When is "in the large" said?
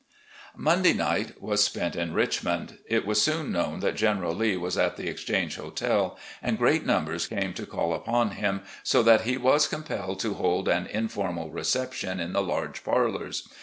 12.19-12.83